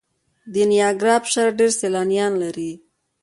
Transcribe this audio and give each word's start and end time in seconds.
د 0.53 0.55
نیاګرا 0.69 1.13
ابشار 1.19 1.49
ډیر 1.59 1.71
سیلانیان 1.81 2.33
لري. 2.43 2.71